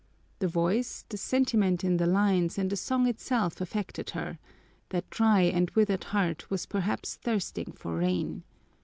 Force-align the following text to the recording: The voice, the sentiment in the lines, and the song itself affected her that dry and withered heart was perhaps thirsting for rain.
The 0.39 0.47
voice, 0.47 1.05
the 1.09 1.17
sentiment 1.17 1.83
in 1.83 1.97
the 1.97 2.07
lines, 2.07 2.57
and 2.57 2.71
the 2.71 2.75
song 2.75 3.05
itself 3.05 3.61
affected 3.61 4.09
her 4.17 4.39
that 4.89 5.07
dry 5.11 5.41
and 5.41 5.69
withered 5.75 6.05
heart 6.05 6.49
was 6.49 6.65
perhaps 6.65 7.17
thirsting 7.17 7.71
for 7.73 7.97
rain. 7.97 8.43